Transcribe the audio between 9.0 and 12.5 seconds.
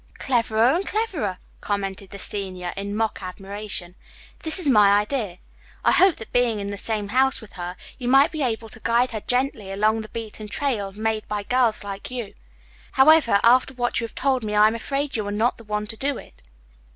her gently along the beaten trail made by girls like you.